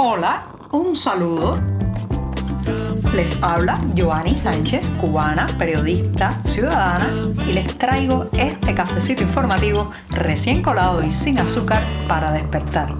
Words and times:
Hola, 0.00 0.44
un 0.70 0.94
saludo. 0.94 1.58
Les 3.16 3.36
habla 3.42 3.80
Joanny 3.96 4.32
Sánchez, 4.32 4.90
cubana, 5.00 5.48
periodista, 5.58 6.40
ciudadana, 6.44 7.10
y 7.44 7.52
les 7.52 7.76
traigo 7.76 8.28
este 8.32 8.76
cafecito 8.76 9.24
informativo 9.24 9.90
recién 10.10 10.62
colado 10.62 11.02
y 11.02 11.10
sin 11.10 11.40
azúcar 11.40 11.82
para 12.06 12.30
despertar. 12.30 12.94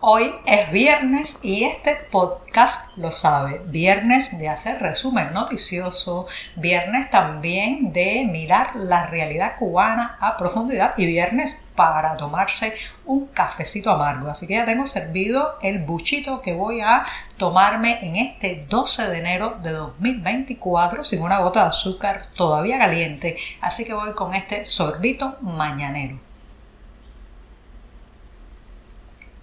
Hoy 0.00 0.30
es 0.46 0.70
viernes 0.70 1.44
y 1.44 1.64
este 1.64 1.96
podcast 2.12 2.85
lo 2.96 3.12
sabe. 3.12 3.60
Viernes 3.66 4.38
de 4.38 4.48
hacer 4.48 4.80
resumen 4.80 5.32
noticioso, 5.32 6.26
viernes 6.56 7.10
también 7.10 7.92
de 7.92 8.26
mirar 8.30 8.76
la 8.76 9.06
realidad 9.06 9.56
cubana 9.58 10.16
a 10.20 10.36
profundidad 10.36 10.94
y 10.96 11.06
viernes 11.06 11.58
para 11.74 12.16
tomarse 12.16 12.74
un 13.04 13.26
cafecito 13.26 13.90
amargo. 13.90 14.28
Así 14.28 14.46
que 14.46 14.54
ya 14.54 14.64
tengo 14.64 14.86
servido 14.86 15.56
el 15.62 15.84
buchito 15.84 16.40
que 16.40 16.54
voy 16.54 16.80
a 16.80 17.04
tomarme 17.36 17.98
en 18.02 18.16
este 18.16 18.66
12 18.68 19.08
de 19.08 19.18
enero 19.18 19.58
de 19.62 19.72
2024 19.72 21.04
sin 21.04 21.22
una 21.22 21.40
gota 21.40 21.62
de 21.62 21.68
azúcar 21.68 22.28
todavía 22.34 22.78
caliente. 22.78 23.36
Así 23.60 23.84
que 23.84 23.94
voy 23.94 24.12
con 24.14 24.34
este 24.34 24.64
sorbito 24.64 25.36
mañanero. 25.40 26.25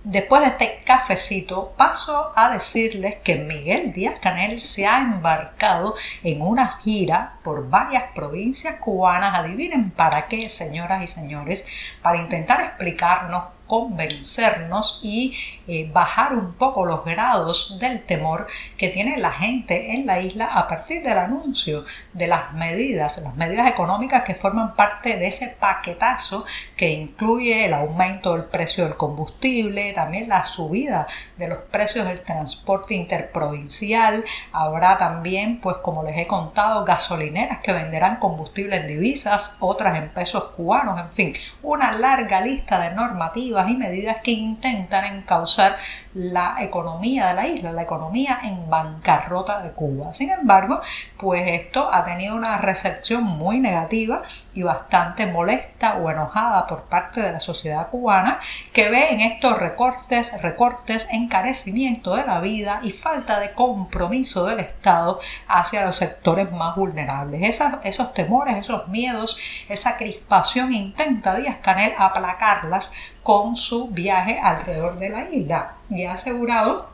Después 0.06 0.42
de 0.42 0.50
este 0.50 0.84
cafecito, 0.86 1.74
paso 1.78 2.34
a 2.36 2.50
decirles 2.50 3.20
que 3.24 3.36
Miguel 3.36 3.94
Díaz 3.94 4.20
Canel 4.20 4.60
se 4.60 4.86
ha 4.86 5.00
embarcado 5.00 5.96
en 6.24 6.42
una 6.42 6.68
gira 6.68 7.38
por 7.42 7.70
varias 7.70 8.12
provincias 8.14 8.76
cubanas. 8.82 9.40
Adivinen 9.40 9.92
para 9.92 10.28
qué, 10.28 10.50
señoras 10.50 11.02
y 11.04 11.08
señores, 11.08 11.66
para 12.02 12.18
intentar 12.18 12.60
explicarnos 12.60 13.46
convencernos 13.68 15.00
y 15.04 15.34
eh, 15.68 15.90
bajar 15.92 16.36
un 16.36 16.54
poco 16.54 16.86
los 16.86 17.06
grados 17.06 17.78
del 17.80 18.06
temor 18.06 18.46
que 18.78 18.90
tiene 18.90 19.18
la 19.18 19.32
gente 19.32 19.94
en 19.94 20.06
la 20.06 20.20
isla 20.20 20.46
a 20.46 20.68
partir 20.68 21.02
del 21.02 21.18
anuncio 21.18 21.84
de 22.12 22.28
las 22.28 22.54
medidas, 22.54 23.18
las 23.24 23.36
medidas 23.36 23.68
económicas 23.68 24.24
que 24.24 24.36
forman 24.36 24.76
parte 24.76 25.18
de 25.18 25.28
ese 25.28 25.56
paquetazo 25.60 26.46
que 26.76 26.92
incluye 26.92 27.66
el 27.66 27.74
aumento 27.74 28.34
del 28.34 28.46
precio 28.46 28.84
del 28.84 28.96
combustible, 28.96 29.94
también 29.94 30.28
la 30.28 30.44
subida 30.44 31.08
de 31.38 31.48
los 31.48 31.60
precios 31.72 32.06
del 32.06 32.22
transporte 32.22 32.94
interprovincial, 32.94 34.24
habrá 34.52 34.98
también, 34.98 35.60
pues 35.62 35.78
como 35.78 36.04
les 36.04 36.18
he 36.18 36.28
contado, 36.28 36.84
gasolineras 36.84 37.60
que 37.60 37.74
venderán 37.74 38.18
combustible 38.18 38.76
en 38.76 38.88
divisas, 38.88 39.56
otras 39.60 39.98
en 39.98 40.10
pesos 40.10 40.46
cubanos, 40.56 41.00
en 41.00 41.10
fin, 41.10 41.34
una 41.62 41.92
larga 41.94 42.42
lista 42.42 42.80
de 42.80 42.94
normativas 42.94 43.53
y 43.70 43.78
medidas 43.78 44.20
que 44.22 44.32
intentan 44.32 45.06
encauzar 45.06 45.78
la 46.14 46.56
economía 46.60 47.28
de 47.28 47.34
la 47.34 47.48
isla, 47.48 47.72
la 47.72 47.84
economía 47.84 48.40
en 48.44 48.70
bancarrota 48.70 49.62
de 49.62 49.72
Cuba. 49.72 50.14
Sin 50.14 50.30
embargo, 50.30 50.80
pues 51.18 51.48
esto 51.48 51.90
ha 51.92 52.04
tenido 52.04 52.36
una 52.36 52.58
recepción 52.58 53.24
muy 53.24 53.60
negativa 53.60 54.22
y 54.54 54.64
bastante 54.64 55.26
molesta 55.26 55.96
o 55.96 56.10
enojada 56.10 56.68
por 56.68 56.84
parte 56.84 57.22
de 57.22 57.32
la 57.32 57.40
sociedad 57.40 57.90
cubana 57.90 58.40
que 58.74 58.90
ve 58.90 59.12
en 59.12 59.22
estos 59.22 59.58
recortes, 59.58 60.42
recortes, 60.42 61.08
encarecimiento 61.12 62.16
de 62.16 62.26
la 62.26 62.40
vida 62.40 62.80
y 62.84 62.92
falta 62.92 63.40
de 63.40 63.54
compromiso 63.54 64.46
del 64.46 64.60
Estado 64.60 65.20
hacia 65.48 65.86
los 65.86 65.96
sectores 65.96 66.52
más 66.52 66.76
vulnerables. 66.76 67.60
esos 67.84 68.14
temores, 68.14 68.58
esos 68.58 68.88
miedos, 68.88 69.38
esa 69.70 69.98
crispación 69.98 70.74
intenta 70.74 71.36
Díaz 71.36 71.58
Canel 71.62 71.94
aplacarlas 71.98 72.92
con 73.24 73.56
su 73.56 73.88
viaje 73.88 74.40
alrededor 74.40 74.98
de 75.00 75.10
la 75.10 75.30
isla 75.30 75.76
y 75.90 76.04
ha 76.04 76.14
asegurado 76.14 76.94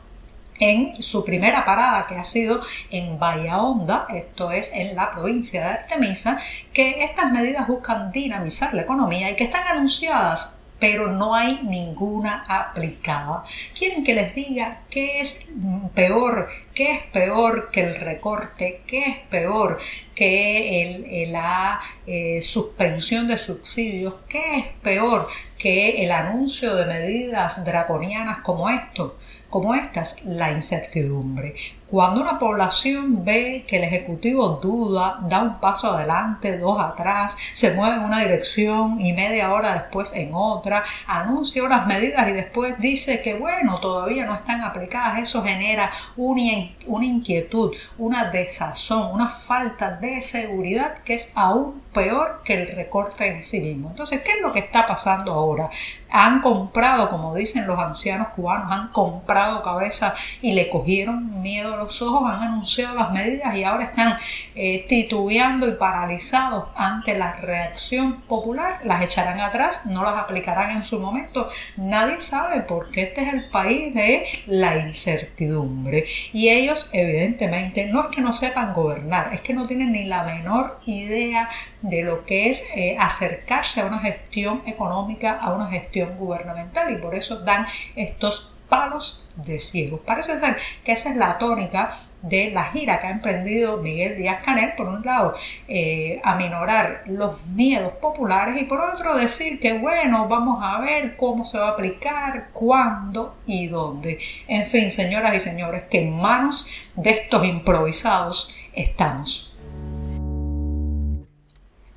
en 0.60 0.94
su 1.02 1.24
primera 1.24 1.64
parada 1.64 2.06
que 2.06 2.16
ha 2.16 2.24
sido 2.24 2.60
en 2.90 3.18
Bahía 3.18 3.58
Honda, 3.58 4.06
esto 4.10 4.50
es 4.50 4.70
en 4.74 4.94
la 4.94 5.10
provincia 5.10 5.62
de 5.62 5.68
Artemisa, 5.68 6.38
que 6.72 7.02
estas 7.02 7.32
medidas 7.32 7.66
buscan 7.66 8.12
dinamizar 8.12 8.74
la 8.74 8.82
economía 8.82 9.30
y 9.30 9.36
que 9.36 9.44
están 9.44 9.66
anunciadas 9.66 10.59
pero 10.80 11.12
no 11.12 11.34
hay 11.34 11.60
ninguna 11.62 12.42
aplicada. 12.48 13.44
Quieren 13.78 14.02
que 14.02 14.14
les 14.14 14.34
diga 14.34 14.82
qué 14.90 15.20
es 15.20 15.50
peor, 15.94 16.48
qué 16.74 16.92
es 16.92 17.02
peor 17.02 17.70
que 17.70 17.82
el 17.82 17.94
recorte, 17.94 18.82
qué 18.86 19.00
es 19.00 19.18
peor 19.28 19.78
que 20.14 21.28
la 21.30 21.80
eh, 22.06 22.42
suspensión 22.42 23.26
de 23.28 23.38
subsidios, 23.38 24.14
qué 24.28 24.56
es 24.56 24.66
peor 24.82 25.28
que 25.58 26.02
el 26.02 26.10
anuncio 26.10 26.74
de 26.74 26.86
medidas 26.86 27.64
draconianas 27.64 28.40
como 28.40 28.68
esto 28.68 29.16
como 29.50 29.74
estas, 29.74 30.24
la 30.24 30.52
incertidumbre. 30.52 31.54
Cuando 31.90 32.20
una 32.20 32.38
población 32.38 33.24
ve 33.24 33.64
que 33.66 33.78
el 33.78 33.82
Ejecutivo 33.82 34.60
duda, 34.62 35.18
da 35.22 35.42
un 35.42 35.58
paso 35.58 35.92
adelante, 35.92 36.56
dos 36.56 36.80
atrás, 36.80 37.36
se 37.52 37.72
mueve 37.72 37.96
en 37.96 38.04
una 38.04 38.20
dirección 38.20 39.00
y 39.00 39.12
media 39.12 39.52
hora 39.52 39.72
después 39.72 40.12
en 40.14 40.30
otra, 40.32 40.84
anuncia 41.08 41.64
unas 41.64 41.88
medidas 41.88 42.28
y 42.28 42.32
después 42.32 42.78
dice 42.78 43.20
que 43.20 43.34
bueno, 43.34 43.80
todavía 43.80 44.24
no 44.24 44.34
están 44.34 44.62
aplicadas, 44.62 45.18
eso 45.18 45.42
genera 45.42 45.90
una, 46.14 47.04
inquietud, 47.04 47.74
una 47.98 48.30
desazón, 48.30 49.10
una 49.12 49.28
falta 49.28 49.90
de 49.96 50.22
seguridad 50.22 50.98
que 50.98 51.14
es 51.14 51.30
aún 51.34 51.82
peor 51.92 52.42
que 52.44 52.54
el 52.54 52.76
recorte 52.76 53.26
en 53.26 53.42
sí 53.42 53.58
mismo. 53.58 53.90
Entonces, 53.90 54.22
¿qué 54.22 54.32
es 54.32 54.40
lo 54.42 54.52
que 54.52 54.60
está 54.60 54.86
pasando 54.86 55.32
ahora? 55.32 55.68
Han 56.08 56.40
comprado, 56.40 57.08
como 57.08 57.34
dicen 57.34 57.66
los 57.66 57.80
ancianos 57.80 58.28
cubanos, 58.28 58.70
han 58.70 58.88
comprado 58.92 59.62
cabeza 59.62 60.14
y 60.40 60.52
le 60.52 60.68
cogieron 60.68 61.42
miedo 61.42 61.79
los 61.80 62.02
ojos, 62.02 62.30
han 62.30 62.42
anunciado 62.42 62.94
las 62.94 63.10
medidas 63.10 63.56
y 63.56 63.64
ahora 63.64 63.84
están 63.84 64.16
eh, 64.54 64.84
titubeando 64.86 65.66
y 65.66 65.72
paralizados 65.72 66.68
ante 66.76 67.16
la 67.16 67.32
reacción 67.32 68.20
popular, 68.22 68.80
las 68.84 69.02
echarán 69.02 69.40
atrás, 69.40 69.86
no 69.86 70.02
las 70.02 70.16
aplicarán 70.16 70.70
en 70.70 70.82
su 70.82 71.00
momento. 71.00 71.48
Nadie 71.76 72.20
sabe 72.20 72.60
porque 72.60 73.02
este 73.02 73.22
es 73.22 73.32
el 73.32 73.48
país 73.48 73.94
de 73.94 74.24
la 74.46 74.76
incertidumbre. 74.78 76.04
Y 76.32 76.48
ellos, 76.50 76.90
evidentemente, 76.92 77.86
no 77.86 78.02
es 78.02 78.06
que 78.08 78.20
no 78.20 78.32
sepan 78.32 78.72
gobernar, 78.72 79.32
es 79.32 79.40
que 79.40 79.54
no 79.54 79.66
tienen 79.66 79.92
ni 79.92 80.04
la 80.04 80.22
menor 80.22 80.80
idea 80.84 81.48
de 81.82 82.02
lo 82.02 82.26
que 82.26 82.50
es 82.50 82.64
eh, 82.74 82.96
acercarse 82.98 83.80
a 83.80 83.86
una 83.86 84.00
gestión 84.00 84.62
económica, 84.66 85.38
a 85.40 85.54
una 85.54 85.68
gestión 85.68 86.16
gubernamental 86.18 86.92
y 86.92 86.96
por 86.96 87.14
eso 87.14 87.40
dan 87.40 87.66
estos 87.96 88.49
palos 88.70 89.26
de 89.36 89.60
ciego. 89.60 89.98
Parece 89.98 90.38
ser 90.38 90.56
que 90.82 90.92
esa 90.92 91.10
es 91.10 91.16
la 91.16 91.36
tónica 91.36 91.90
de 92.22 92.50
la 92.50 92.64
gira 92.64 93.00
que 93.00 93.06
ha 93.06 93.10
emprendido 93.10 93.78
Miguel 93.78 94.16
Díaz 94.16 94.42
Canel, 94.44 94.74
por 94.76 94.88
un 94.88 95.02
lado, 95.04 95.34
eh, 95.68 96.20
aminorar 96.24 97.02
los 97.06 97.46
miedos 97.46 97.92
populares 97.94 98.60
y 98.60 98.64
por 98.64 98.80
otro 98.80 99.16
decir 99.16 99.58
que 99.58 99.78
bueno, 99.78 100.28
vamos 100.28 100.60
a 100.62 100.80
ver 100.80 101.16
cómo 101.16 101.44
se 101.44 101.58
va 101.58 101.68
a 101.68 101.72
aplicar, 101.72 102.50
cuándo 102.52 103.36
y 103.46 103.68
dónde. 103.68 104.18
En 104.48 104.66
fin, 104.66 104.90
señoras 104.90 105.34
y 105.34 105.40
señores, 105.40 105.84
que 105.90 106.00
en 106.00 106.20
manos 106.20 106.66
de 106.94 107.10
estos 107.10 107.46
improvisados 107.46 108.54
estamos. 108.72 109.49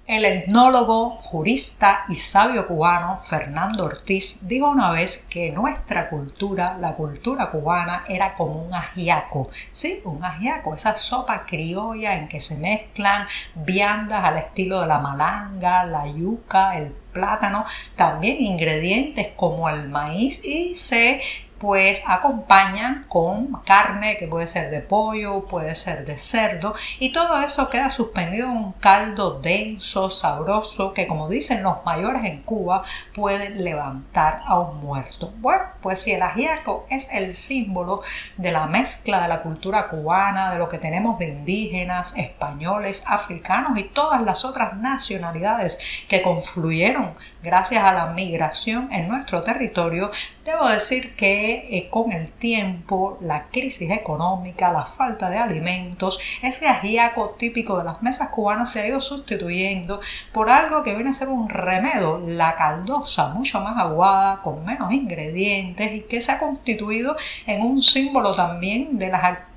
El 0.05 0.25
etnólogo, 0.25 1.11
jurista 1.11 2.03
y 2.09 2.15
sabio 2.15 2.67
cubano 2.67 3.17
Fernando 3.17 3.85
Ortiz 3.85 4.45
dijo 4.45 4.69
una 4.69 4.91
vez 4.91 5.25
que 5.29 5.53
nuestra 5.53 6.09
cultura, 6.09 6.75
la 6.77 6.95
cultura 6.95 7.49
cubana, 7.49 8.03
era 8.09 8.35
como 8.35 8.61
un 8.65 8.73
ajiaco. 8.73 9.47
Sí, 9.71 10.01
un 10.03 10.21
ajiaco, 10.25 10.75
esa 10.75 10.97
sopa 10.97 11.45
criolla 11.45 12.15
en 12.15 12.27
que 12.27 12.41
se 12.41 12.57
mezclan 12.57 13.25
viandas 13.55 14.25
al 14.25 14.35
estilo 14.39 14.81
de 14.81 14.87
la 14.87 14.99
malanga, 14.99 15.85
la 15.85 16.05
yuca, 16.05 16.77
el 16.77 16.91
plátano, 17.13 17.63
también 17.95 18.41
ingredientes 18.41 19.33
como 19.35 19.69
el 19.69 19.87
maíz 19.87 20.43
y 20.43 20.75
se 20.75 21.21
pues 21.63 22.03
acompañan 22.05 23.05
con 23.07 23.53
carne 23.65 24.17
que 24.17 24.27
puede 24.27 24.47
ser 24.47 24.69
de 24.69 24.81
pollo, 24.81 25.45
puede 25.45 25.75
ser 25.75 26.03
de 26.03 26.17
cerdo 26.17 26.75
y 26.99 27.13
todo 27.13 27.41
eso 27.41 27.69
queda 27.69 27.89
suspendido 27.89 28.47
en 28.47 28.57
un 28.57 28.71
caldo 28.73 29.39
denso, 29.39 30.09
sabroso 30.09 30.91
que 30.91 31.07
como 31.07 31.29
dicen 31.29 31.63
los 31.63 31.85
mayores 31.85 32.25
en 32.25 32.41
Cuba 32.41 32.83
puede 33.15 33.51
levantar 33.51 34.41
a 34.45 34.59
un 34.59 34.81
muerto. 34.81 35.31
Bueno, 35.37 35.63
pues 35.81 36.01
si 36.01 36.11
el 36.11 36.23
ajiaco 36.23 36.85
es 36.89 37.07
el 37.13 37.33
símbolo 37.33 38.01
de 38.35 38.51
la 38.51 38.67
mezcla 38.67 39.21
de 39.21 39.29
la 39.29 39.41
cultura 39.41 39.87
cubana, 39.87 40.51
de 40.51 40.59
lo 40.59 40.67
que 40.67 40.79
tenemos 40.79 41.17
de 41.17 41.29
indígenas, 41.29 42.13
españoles, 42.17 43.05
africanos 43.07 43.79
y 43.79 43.83
todas 43.83 44.21
las 44.21 44.43
otras 44.43 44.75
nacionalidades 44.75 45.79
que 46.09 46.21
confluyeron 46.21 47.15
gracias 47.41 47.85
a 47.85 47.93
la 47.93 48.07
migración 48.07 48.91
en 48.91 49.07
nuestro 49.07 49.43
territorio, 49.43 50.11
debo 50.43 50.67
decir 50.67 51.15
que 51.15 51.52
eh, 51.53 51.87
con 51.89 52.11
el 52.11 52.31
tiempo 52.31 53.17
la 53.21 53.47
crisis 53.49 53.89
económica, 53.89 54.71
la 54.71 54.85
falta 54.85 55.29
de 55.29 55.37
alimentos, 55.37 56.19
ese 56.41 56.67
ajíaco 56.67 57.35
típico 57.37 57.77
de 57.77 57.85
las 57.85 58.01
mesas 58.01 58.29
cubanas 58.29 58.71
se 58.71 58.81
ha 58.81 58.87
ido 58.87 58.99
sustituyendo 58.99 59.99
por 60.31 60.49
algo 60.49 60.83
que 60.83 60.93
viene 60.95 61.11
a 61.11 61.13
ser 61.13 61.29
un 61.29 61.49
remedio, 61.49 62.19
la 62.19 62.55
caldosa, 62.55 63.29
mucho 63.29 63.59
más 63.61 63.87
aguada, 63.87 64.41
con 64.41 64.65
menos 64.65 64.91
ingredientes 64.91 65.95
y 65.95 66.01
que 66.01 66.21
se 66.21 66.31
ha 66.31 66.39
constituido 66.39 67.15
en 67.45 67.61
un 67.61 67.81
símbolo 67.81 68.33
también 68.33 68.97
de 68.97 69.09
las 69.09 69.23
actividades 69.23 69.52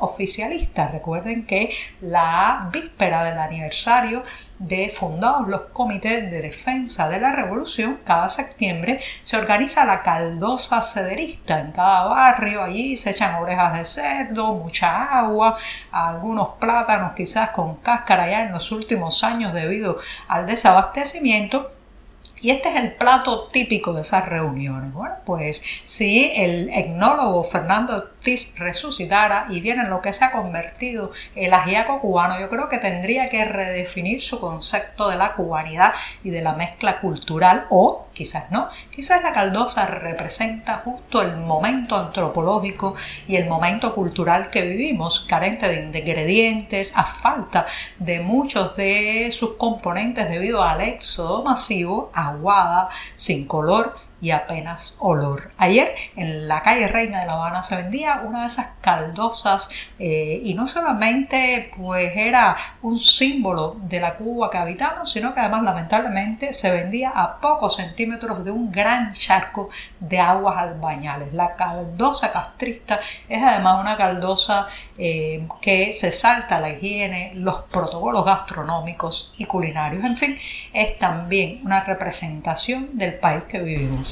oficialistas. 0.00 0.92
Recuerden 0.92 1.46
que 1.46 1.70
la 2.00 2.68
víspera 2.72 3.24
del 3.24 3.38
aniversario 3.38 4.24
de 4.58 4.88
fundados 4.88 5.48
los 5.48 5.60
comités 5.72 6.30
de 6.30 6.42
defensa 6.42 7.08
de 7.08 7.20
la 7.20 7.32
revolución, 7.32 8.00
cada 8.04 8.28
septiembre 8.28 9.00
se 9.22 9.36
organiza 9.36 9.84
la 9.84 10.02
caldosa 10.02 10.82
cederista 10.82 11.60
en 11.60 11.72
cada 11.72 12.04
barrio, 12.04 12.62
allí 12.62 12.96
se 12.96 13.10
echan 13.10 13.34
orejas 13.34 13.78
de 13.78 13.84
cerdo, 13.84 14.54
mucha 14.54 15.18
agua, 15.18 15.56
algunos 15.92 16.50
plátanos 16.58 17.12
quizás 17.14 17.50
con 17.50 17.76
cáscara 17.76 18.28
ya 18.28 18.42
en 18.42 18.52
los 18.52 18.72
últimos 18.72 19.22
años 19.24 19.52
debido 19.52 19.98
al 20.28 20.46
desabastecimiento 20.46 21.77
y 22.40 22.50
este 22.50 22.70
es 22.70 22.76
el 22.76 22.94
plato 22.94 23.48
típico 23.48 23.92
de 23.92 24.02
esas 24.02 24.28
reuniones. 24.28 24.92
Bueno, 24.92 25.16
pues 25.24 25.62
si 25.84 26.32
el 26.36 26.70
etnólogo 26.70 27.42
Fernando 27.44 27.96
Ortiz 27.96 28.54
resucitara 28.56 29.46
y 29.50 29.60
viene 29.60 29.82
en 29.82 29.90
lo 29.90 30.00
que 30.00 30.12
se 30.12 30.24
ha 30.24 30.32
convertido 30.32 31.10
el 31.34 31.52
ajiaco 31.54 32.00
cubano, 32.00 32.38
yo 32.40 32.48
creo 32.48 32.68
que 32.68 32.78
tendría 32.78 33.28
que 33.28 33.44
redefinir 33.44 34.20
su 34.20 34.40
concepto 34.40 35.08
de 35.08 35.16
la 35.16 35.34
cubanidad 35.34 35.94
y 36.22 36.30
de 36.30 36.42
la 36.42 36.54
mezcla 36.54 37.00
cultural 37.00 37.66
o 37.70 38.08
quizás 38.18 38.50
no, 38.50 38.68
quizás 38.90 39.22
la 39.22 39.30
caldosa 39.30 39.86
representa 39.86 40.82
justo 40.84 41.22
el 41.22 41.36
momento 41.36 41.96
antropológico 41.96 42.94
y 43.28 43.36
el 43.36 43.48
momento 43.48 43.94
cultural 43.94 44.50
que 44.50 44.62
vivimos, 44.62 45.20
carente 45.20 45.68
de 45.68 45.98
ingredientes, 45.98 46.92
a 46.96 47.04
falta 47.04 47.64
de 48.00 48.18
muchos 48.20 48.76
de 48.76 49.30
sus 49.30 49.54
componentes 49.54 50.28
debido 50.28 50.64
al 50.64 50.80
éxodo 50.80 51.44
masivo, 51.44 52.10
aguada, 52.30 52.88
sin 53.16 53.46
color 53.46 53.94
y 54.20 54.30
apenas 54.30 54.96
olor. 54.98 55.50
Ayer 55.58 55.94
en 56.16 56.48
la 56.48 56.62
calle 56.62 56.88
Reina 56.88 57.20
de 57.20 57.26
La 57.26 57.34
Habana 57.34 57.62
se 57.62 57.76
vendía 57.76 58.22
una 58.26 58.42
de 58.42 58.46
esas 58.48 58.68
caldosas 58.80 59.68
eh, 59.98 60.40
y 60.44 60.54
no 60.54 60.66
solamente 60.66 61.72
pues 61.76 62.16
era 62.16 62.56
un 62.82 62.98
símbolo 62.98 63.76
de 63.82 64.00
la 64.00 64.16
Cuba 64.16 64.50
que 64.50 64.58
habitamos, 64.58 65.10
sino 65.10 65.34
que 65.34 65.40
además 65.40 65.62
lamentablemente 65.62 66.52
se 66.52 66.70
vendía 66.70 67.10
a 67.14 67.40
pocos 67.40 67.76
centímetros 67.76 68.44
de 68.44 68.50
un 68.50 68.70
gran 68.72 69.12
charco 69.12 69.68
de 70.00 70.18
aguas 70.18 70.56
albañales. 70.58 71.32
La 71.32 71.54
caldosa 71.54 72.32
castrista 72.32 73.00
es 73.28 73.42
además 73.42 73.80
una 73.80 73.96
caldosa 73.96 74.66
eh, 74.96 75.46
que 75.60 75.92
se 75.92 76.12
salta 76.12 76.60
la 76.60 76.70
higiene, 76.70 77.32
los 77.34 77.62
protocolos 77.62 78.24
gastronómicos 78.24 79.34
y 79.36 79.44
culinarios. 79.44 80.04
En 80.04 80.16
fin, 80.16 80.36
es 80.72 80.98
también 80.98 81.60
una 81.64 81.80
representación 81.80 82.90
del 82.98 83.14
país 83.14 83.44
que 83.44 83.60
vivimos. 83.60 84.07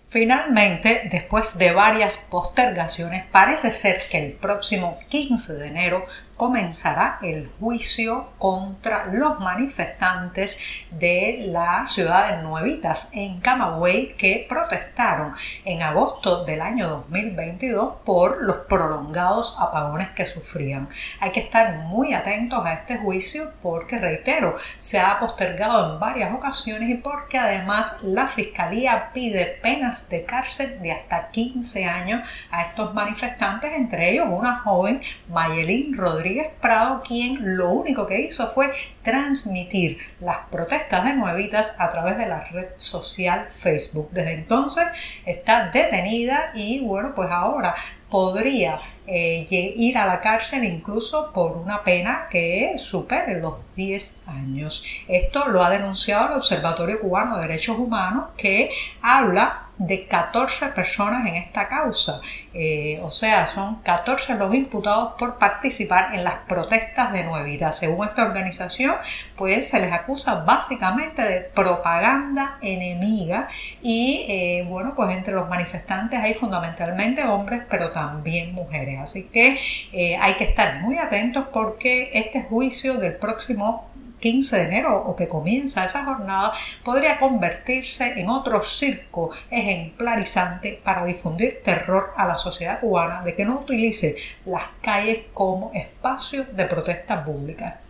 Finalmente, 0.00 1.02
después 1.10 1.58
de 1.58 1.72
varias 1.72 2.16
postergaciones, 2.16 3.26
parece 3.30 3.70
ser 3.70 4.08
que 4.08 4.24
el 4.24 4.32
próximo 4.32 4.98
15 5.10 5.54
de 5.54 5.66
enero 5.66 6.06
comenzará 6.38 7.18
el 7.20 7.50
juicio 7.58 8.30
contra 8.38 9.06
los 9.12 9.40
manifestantes 9.40 10.84
de 10.90 11.48
la 11.48 11.84
ciudad 11.84 12.28
de 12.30 12.42
Nuevitas 12.44 13.10
en 13.12 13.40
Camagüey 13.40 14.14
que 14.14 14.46
protestaron 14.48 15.32
en 15.64 15.82
agosto 15.82 16.44
del 16.44 16.60
año 16.60 16.88
2022 16.88 17.94
por 18.04 18.42
los 18.42 18.58
prolongados 18.68 19.56
apagones 19.58 20.10
que 20.10 20.26
sufrían. 20.26 20.88
Hay 21.18 21.32
que 21.32 21.40
estar 21.40 21.78
muy 21.78 22.14
atentos 22.14 22.64
a 22.64 22.74
este 22.74 22.98
juicio 22.98 23.52
porque, 23.60 23.98
reitero, 23.98 24.54
se 24.78 25.00
ha 25.00 25.18
postergado 25.18 25.92
en 25.92 25.98
varias 25.98 26.32
ocasiones 26.32 26.88
y 26.88 26.94
porque 26.94 27.38
además 27.38 27.98
la 28.02 28.28
Fiscalía 28.28 29.10
pide 29.12 29.44
penas 29.60 30.08
de 30.08 30.24
cárcel 30.24 30.80
de 30.80 30.92
hasta 30.92 31.30
15 31.30 31.84
años 31.84 32.28
a 32.52 32.62
estos 32.62 32.94
manifestantes, 32.94 33.72
entre 33.72 34.12
ellos 34.12 34.26
una 34.30 34.54
joven, 34.54 35.00
Mayelín 35.28 35.96
Rodríguez 35.96 36.27
Prado, 36.60 37.02
quien 37.06 37.56
lo 37.56 37.70
único 37.70 38.06
que 38.06 38.20
hizo 38.20 38.46
fue 38.46 38.70
transmitir 39.02 39.98
las 40.20 40.38
protestas 40.50 41.04
de 41.04 41.14
Nuevitas 41.14 41.76
a 41.78 41.90
través 41.90 42.18
de 42.18 42.26
la 42.26 42.40
red 42.40 42.68
social 42.76 43.46
Facebook. 43.50 44.10
Desde 44.12 44.32
entonces 44.32 44.84
está 45.24 45.70
detenida 45.70 46.50
y 46.54 46.80
bueno, 46.80 47.14
pues 47.14 47.28
ahora 47.30 47.74
podría 48.10 48.80
eh, 49.06 49.44
ir 49.50 49.98
a 49.98 50.06
la 50.06 50.20
cárcel 50.20 50.64
incluso 50.64 51.32
por 51.32 51.56
una 51.56 51.82
pena 51.82 52.26
que 52.30 52.74
supere 52.76 53.40
los 53.40 53.54
10 53.74 54.22
años. 54.26 54.82
Esto 55.06 55.48
lo 55.48 55.62
ha 55.62 55.70
denunciado 55.70 56.28
el 56.28 56.32
Observatorio 56.34 57.00
Cubano 57.00 57.36
de 57.36 57.42
Derechos 57.42 57.78
Humanos 57.78 58.30
que 58.36 58.70
habla 59.02 59.67
de 59.78 60.06
14 60.06 60.68
personas 60.68 61.26
en 61.26 61.36
esta 61.36 61.68
causa. 61.68 62.20
Eh, 62.52 63.00
o 63.02 63.10
sea, 63.10 63.46
son 63.46 63.76
14 63.82 64.34
los 64.34 64.54
imputados 64.54 65.14
por 65.18 65.38
participar 65.38 66.14
en 66.14 66.24
las 66.24 66.36
protestas 66.48 67.12
de 67.12 67.24
Nuevita. 67.24 67.70
Según 67.72 68.08
esta 68.08 68.24
organización, 68.24 68.96
pues 69.36 69.68
se 69.68 69.80
les 69.80 69.92
acusa 69.92 70.34
básicamente 70.36 71.22
de 71.22 71.40
propaganda 71.40 72.58
enemiga 72.60 73.48
y 73.80 74.26
eh, 74.28 74.66
bueno, 74.68 74.94
pues 74.96 75.10
entre 75.10 75.34
los 75.34 75.48
manifestantes 75.48 76.18
hay 76.20 76.34
fundamentalmente 76.34 77.24
hombres, 77.24 77.62
pero 77.70 77.90
también 77.90 78.54
mujeres. 78.54 78.98
Así 79.00 79.24
que 79.24 79.58
eh, 79.92 80.16
hay 80.20 80.34
que 80.34 80.44
estar 80.44 80.80
muy 80.80 80.98
atentos 80.98 81.46
porque 81.52 82.10
este 82.14 82.42
juicio 82.42 82.94
del 82.94 83.16
próximo 83.16 83.87
15 84.18 84.56
de 84.56 84.62
enero 84.64 85.02
o 85.04 85.14
que 85.14 85.28
comienza 85.28 85.84
esa 85.84 86.04
jornada 86.04 86.52
podría 86.84 87.18
convertirse 87.18 88.20
en 88.20 88.28
otro 88.28 88.62
circo 88.62 89.30
ejemplarizante 89.50 90.80
para 90.82 91.04
difundir 91.04 91.62
terror 91.62 92.12
a 92.16 92.26
la 92.26 92.34
sociedad 92.34 92.80
cubana 92.80 93.22
de 93.22 93.34
que 93.34 93.44
no 93.44 93.60
utilice 93.60 94.16
las 94.44 94.64
calles 94.82 95.20
como 95.34 95.70
espacio 95.74 96.44
de 96.52 96.64
protesta 96.66 97.24
pública. 97.24 97.80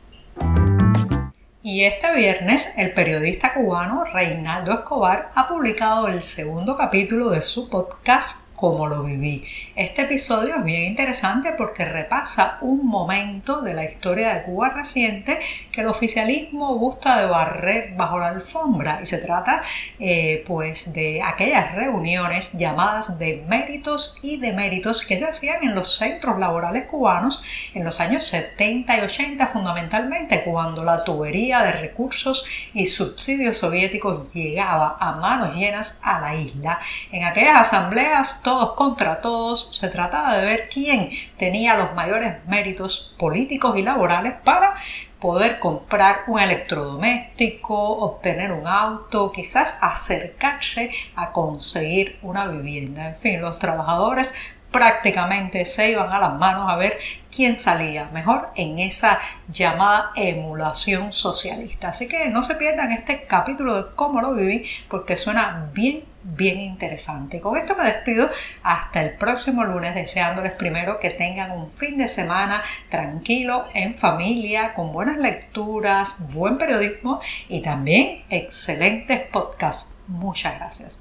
Y 1.62 1.84
este 1.84 2.14
viernes 2.14 2.78
el 2.78 2.94
periodista 2.94 3.52
cubano 3.52 4.04
Reinaldo 4.04 4.72
Escobar 4.72 5.30
ha 5.34 5.48
publicado 5.48 6.08
el 6.08 6.22
segundo 6.22 6.76
capítulo 6.76 7.30
de 7.30 7.42
su 7.42 7.68
podcast 7.68 8.47
como 8.58 8.88
lo 8.88 9.02
viví. 9.02 9.44
Este 9.76 10.02
episodio 10.02 10.56
es 10.56 10.64
bien 10.64 10.82
interesante 10.82 11.52
porque 11.56 11.84
repasa 11.84 12.58
un 12.60 12.86
momento 12.86 13.60
de 13.62 13.72
la 13.72 13.84
historia 13.84 14.34
de 14.34 14.42
Cuba 14.42 14.70
reciente 14.70 15.38
que 15.70 15.82
el 15.82 15.86
oficialismo 15.86 16.74
gusta 16.74 17.20
de 17.20 17.26
barrer 17.26 17.94
bajo 17.96 18.18
la 18.18 18.28
alfombra 18.28 18.98
y 19.00 19.06
se 19.06 19.18
trata 19.18 19.62
eh, 20.00 20.42
pues 20.46 20.92
de 20.92 21.22
aquellas 21.22 21.74
reuniones 21.74 22.52
llamadas 22.54 23.18
de 23.18 23.44
méritos 23.48 24.16
y 24.22 24.38
deméritos 24.38 25.02
que 25.02 25.18
se 25.18 25.24
hacían 25.24 25.62
en 25.62 25.74
los 25.76 25.96
centros 25.96 26.38
laborales 26.38 26.84
cubanos 26.84 27.40
en 27.74 27.84
los 27.84 28.00
años 28.00 28.24
70 28.24 28.98
y 28.98 29.00
80 29.02 29.46
fundamentalmente 29.46 30.42
cuando 30.42 30.82
la 30.82 31.04
tubería 31.04 31.62
de 31.62 31.72
recursos 31.72 32.44
y 32.74 32.86
subsidios 32.86 33.58
soviéticos 33.58 34.32
llegaba 34.34 34.96
a 34.98 35.12
manos 35.12 35.54
llenas 35.54 35.96
a 36.02 36.20
la 36.20 36.34
isla. 36.34 36.80
En 37.12 37.24
aquellas 37.24 37.68
asambleas 37.68 38.42
todos 38.48 38.72
contra 38.72 39.20
todos, 39.20 39.76
se 39.76 39.90
trataba 39.90 40.38
de 40.38 40.46
ver 40.46 40.70
quién 40.72 41.10
tenía 41.36 41.74
los 41.74 41.92
mayores 41.94 42.38
méritos 42.46 43.14
políticos 43.18 43.76
y 43.76 43.82
laborales 43.82 44.36
para 44.42 44.74
poder 45.20 45.58
comprar 45.58 46.20
un 46.28 46.40
electrodoméstico, 46.40 47.76
obtener 47.76 48.52
un 48.52 48.66
auto, 48.66 49.32
quizás 49.32 49.74
acercarse 49.82 50.90
a 51.14 51.30
conseguir 51.32 52.18
una 52.22 52.46
vivienda. 52.46 53.08
En 53.08 53.16
fin, 53.16 53.42
los 53.42 53.58
trabajadores 53.58 54.32
prácticamente 54.70 55.66
se 55.66 55.90
iban 55.90 56.10
a 56.10 56.18
las 56.18 56.34
manos 56.38 56.70
a 56.70 56.76
ver 56.76 56.98
quién 57.30 57.58
salía 57.58 58.08
mejor 58.14 58.48
en 58.54 58.78
esa 58.78 59.18
llamada 59.48 60.10
emulación 60.16 61.12
socialista. 61.12 61.88
Así 61.88 62.08
que 62.08 62.30
no 62.30 62.42
se 62.42 62.54
pierdan 62.54 62.92
este 62.92 63.26
capítulo 63.26 63.82
de 63.82 63.94
cómo 63.94 64.22
lo 64.22 64.32
viví 64.32 64.64
porque 64.88 65.18
suena 65.18 65.68
bien 65.74 66.07
bien 66.22 66.58
interesante. 66.58 67.40
Con 67.40 67.56
esto 67.56 67.74
me 67.76 67.84
despido 67.84 68.28
hasta 68.62 69.02
el 69.02 69.14
próximo 69.14 69.64
lunes, 69.64 69.94
deseándoles 69.94 70.52
primero 70.52 70.98
que 70.98 71.10
tengan 71.10 71.52
un 71.52 71.70
fin 71.70 71.98
de 71.98 72.08
semana 72.08 72.62
tranquilo, 72.88 73.66
en 73.74 73.94
familia, 73.94 74.74
con 74.74 74.92
buenas 74.92 75.18
lecturas, 75.18 76.16
buen 76.32 76.58
periodismo 76.58 77.20
y 77.48 77.62
también 77.62 78.24
excelentes 78.30 79.20
podcasts. 79.20 79.94
Muchas 80.06 80.54
gracias. 80.56 81.00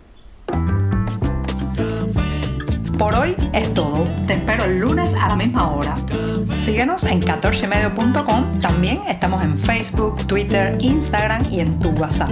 Por 2.98 3.14
hoy 3.14 3.36
es 3.54 3.72
todo. 3.76 4.08
Te 4.26 4.34
espero 4.34 4.66
el 4.66 4.80
lunes 4.80 5.14
a 5.14 5.28
la 5.28 5.36
misma 5.36 5.72
hora. 5.72 5.96
Síguenos 6.58 7.04
en 7.04 7.22
14medio.com. 7.22 8.60
También 8.60 9.02
estamos 9.08 9.44
en 9.44 9.56
Facebook, 9.56 10.26
Twitter, 10.26 10.76
Instagram 10.82 11.48
y 11.52 11.60
en 11.60 11.80
tu 11.80 11.90
WhatsApp. 11.92 12.32